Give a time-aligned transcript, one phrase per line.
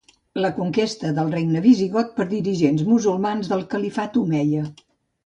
[0.43, 4.65] La conquesta del regne visigot per dirigents musulmans del Califat omeia.